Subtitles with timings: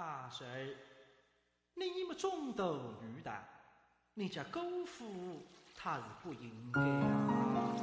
[0.00, 0.46] 啊，谁？
[1.74, 3.30] 你么中斗女的，
[4.14, 5.04] 你家姑父
[5.76, 7.74] 他是不应该啊。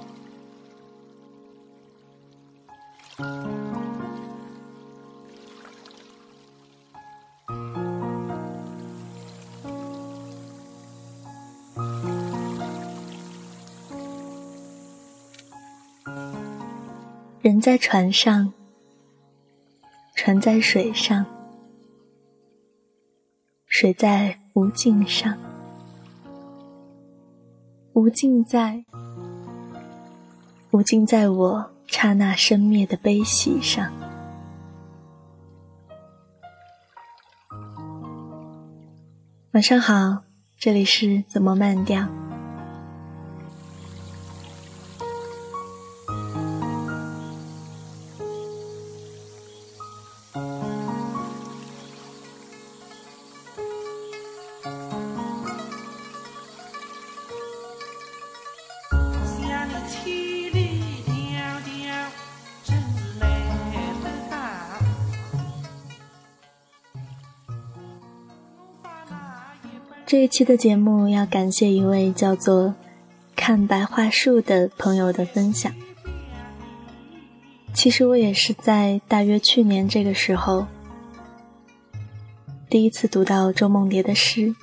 [17.44, 18.52] 人在船上，
[20.16, 21.24] 船在水上，
[23.80, 25.38] 水在无尽上，
[27.94, 28.84] 无尽在，
[30.72, 33.94] 无尽在我刹那生灭的悲喜上。
[39.52, 40.24] 晚上好，
[40.58, 42.27] 这里是怎么慢调。
[70.08, 72.74] 这一期的节目要感谢一位叫做
[73.36, 75.70] “看白桦树”的朋友的分享。
[77.74, 80.66] 其实我也是在大约去年这个时候，
[82.70, 84.56] 第一次读到周梦蝶的诗，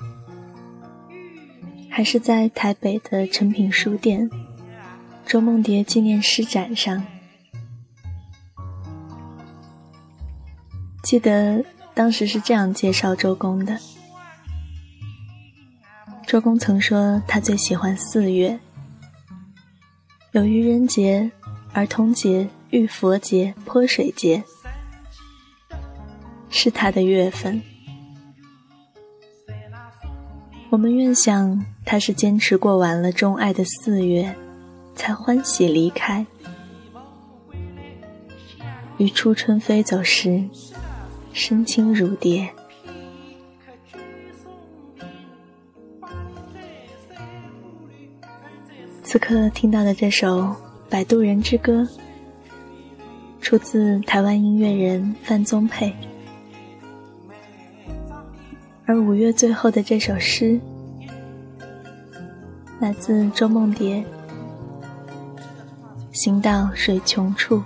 [1.91, 4.27] 还是在台北的诚品书店
[5.27, 7.05] 周梦蝶纪念诗展上。
[11.03, 13.79] 记得当时是这样介绍周公的。
[16.27, 18.59] 周公曾说，他最喜欢四月，
[20.31, 21.29] 有愚人节、
[21.71, 24.43] 儿童节、浴佛节、泼水节，
[26.49, 27.61] 是他的月份。
[30.71, 34.35] 我们愿想，他是坚持过完了钟爱的四月，
[34.95, 36.25] 才欢喜离开。
[38.97, 40.43] 于初春飞走时，
[41.31, 42.49] 身轻如蝶。
[49.05, 50.39] 此刻听到的这首
[50.89, 51.83] 《摆渡人之歌》，
[53.39, 55.93] 出自台湾音乐人范宗沛。
[58.87, 60.59] 而五月最后的这首诗，
[62.79, 63.97] 来自周梦蝶，
[66.11, 67.57] 《行到水穷处》。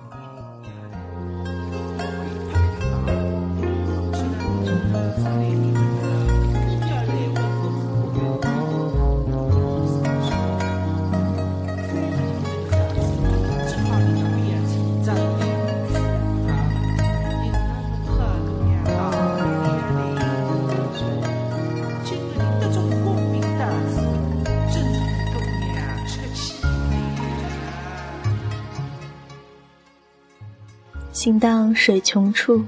[31.19, 32.63] 行到水穷处，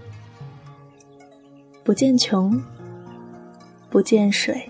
[1.85, 2.61] 不见穷，
[3.89, 4.69] 不见水，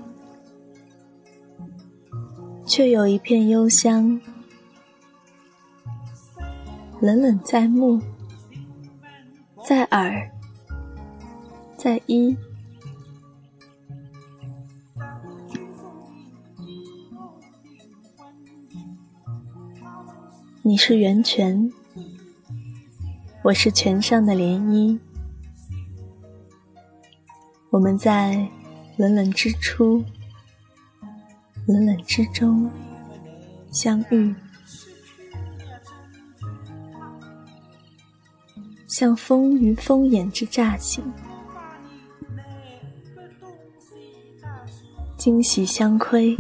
[2.64, 4.22] 却有一片幽香，
[7.00, 8.00] 冷冷在目，
[9.66, 10.32] 在耳，
[11.76, 12.38] 在衣。
[20.62, 21.74] 你是源泉。
[23.44, 25.00] 我是泉上的涟漪，
[27.72, 28.48] 我们在
[28.98, 30.04] 冷冷之初、
[31.66, 32.70] 冷冷之中
[33.72, 34.36] 相遇，
[38.88, 41.04] 像风于风眼之乍醒，
[45.18, 46.38] 惊喜相窥，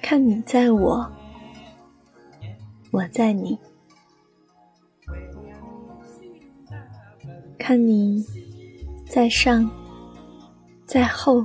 [0.00, 1.12] 看你在我，
[2.92, 3.58] 我在你。
[7.66, 8.22] 看你
[9.08, 9.70] 在上，
[10.84, 11.42] 在后，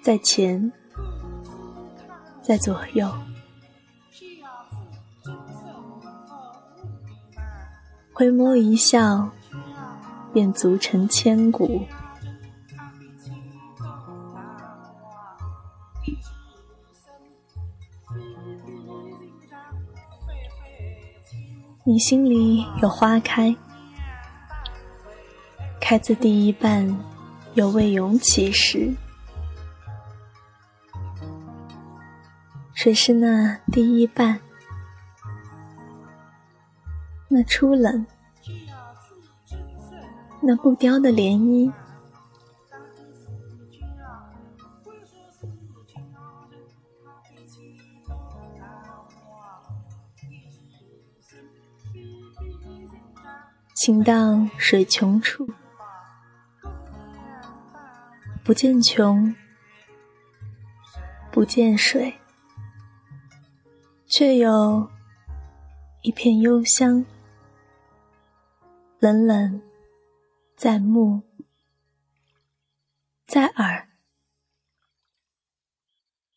[0.00, 0.70] 在前，
[2.40, 3.12] 在左右，
[8.12, 9.28] 回眸一笑，
[10.32, 11.82] 便足成千古。
[21.82, 23.56] 你心里有花开。
[25.86, 26.98] 开自第一瓣，
[27.52, 28.90] 犹未涌起时，
[32.72, 34.40] 谁是那第一瓣？
[37.28, 38.06] 那初冷，
[40.40, 41.70] 那不凋的涟漪。
[53.74, 55.46] 情到水穷处，
[58.44, 59.34] 不见穷，
[61.32, 62.20] 不见水，
[64.06, 64.90] 却有
[66.02, 67.06] 一片幽香，
[68.98, 69.62] 冷冷
[70.56, 71.22] 在目，
[73.26, 73.88] 在耳，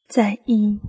[0.08, 0.80] 在意。